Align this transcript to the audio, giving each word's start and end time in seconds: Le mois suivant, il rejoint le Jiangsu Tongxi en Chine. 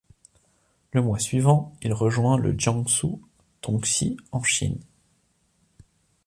Le 0.93 1.03
mois 1.03 1.19
suivant, 1.19 1.75
il 1.83 1.93
rejoint 1.93 2.35
le 2.35 2.57
Jiangsu 2.57 3.21
Tongxi 3.61 4.17
en 4.31 4.41
Chine. 4.41 4.79